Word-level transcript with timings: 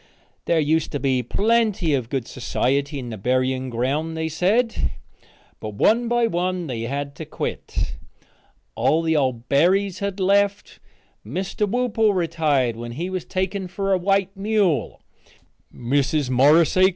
There 0.45 0.59
used 0.59 0.91
to 0.93 0.99
be 0.99 1.21
plenty 1.21 1.93
of 1.93 2.09
good 2.09 2.27
society 2.27 2.97
in 2.97 3.11
the 3.11 3.19
burying 3.19 3.69
ground, 3.69 4.17
they 4.17 4.29
said, 4.29 4.93
but 5.59 5.75
one 5.75 6.07
by 6.07 6.25
one 6.25 6.65
they 6.65 6.81
had 6.83 7.13
to 7.17 7.23
quit. 7.23 7.97
All 8.73 9.03
the 9.03 9.15
old 9.15 9.47
Berrys 9.47 9.99
had 9.99 10.19
left. 10.19 10.79
Mr. 11.23 11.69
Whoople 11.69 12.15
retired 12.15 12.75
when 12.75 12.93
he 12.93 13.11
was 13.11 13.25
taken 13.25 13.67
for 13.67 13.93
a 13.93 13.97
white 13.99 14.35
mule. 14.35 15.03
Mrs. 15.71 16.31
Morris 16.31 16.75
A. 16.77 16.89